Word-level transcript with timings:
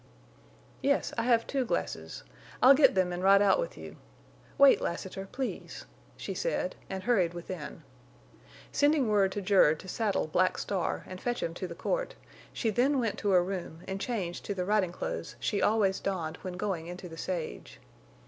"Yes, 0.81 1.13
I 1.15 1.21
have 1.25 1.45
two 1.45 1.63
glasses. 1.63 2.23
I'll 2.59 2.73
get 2.73 2.95
them 2.95 3.13
and 3.13 3.21
ride 3.21 3.39
out 3.39 3.59
with 3.59 3.77
you. 3.77 3.97
Wait, 4.57 4.81
Lassiter, 4.81 5.27
please," 5.31 5.85
she 6.17 6.33
said, 6.33 6.75
and 6.89 7.03
hurried 7.03 7.35
within. 7.35 7.83
Sending 8.71 9.09
word 9.09 9.31
to 9.33 9.41
Jerd 9.43 9.79
to 9.81 9.87
saddle 9.87 10.25
Black 10.25 10.57
Star 10.57 11.03
and 11.05 11.21
fetch 11.21 11.43
him 11.43 11.53
to 11.53 11.67
the 11.67 11.75
court, 11.75 12.15
she 12.51 12.71
then 12.71 12.97
went 12.97 13.19
to 13.19 13.29
her 13.29 13.43
room 13.43 13.81
and 13.87 14.01
changed 14.01 14.43
to 14.45 14.55
the 14.55 14.65
riding 14.65 14.91
clothes 14.91 15.35
she 15.39 15.61
always 15.61 15.99
donned 15.99 16.37
when 16.37 16.53
going 16.57 16.87
into 16.87 17.07
the 17.07 17.15
sage. 17.15 17.79